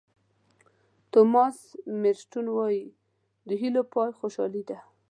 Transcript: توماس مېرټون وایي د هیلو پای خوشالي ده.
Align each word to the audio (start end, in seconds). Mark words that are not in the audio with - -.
توماس 1.11 1.57
مېرټون 2.01 2.45
وایي 2.57 2.85
د 3.47 3.49
هیلو 3.61 3.81
پای 3.93 4.09
خوشالي 4.19 4.63
ده. 4.69 4.77